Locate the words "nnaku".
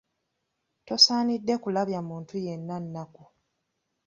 2.83-3.23